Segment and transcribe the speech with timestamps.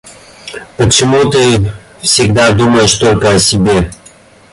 [0.77, 3.91] Почему ты всегда думаешь только о себе?